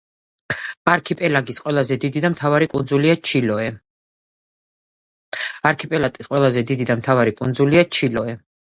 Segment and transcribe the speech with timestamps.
[0.93, 2.69] არქიპელაგის ყველაზე დიდი და მთავარი
[7.37, 8.37] კუნძულია ჩილოე.